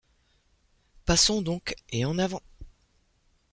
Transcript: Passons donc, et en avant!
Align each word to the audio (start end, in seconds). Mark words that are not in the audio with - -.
Passons 1.05 1.43
donc, 1.43 1.75
et 1.91 2.05
en 2.05 2.17
avant! 2.17 2.41